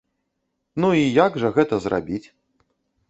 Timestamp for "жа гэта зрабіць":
1.43-2.23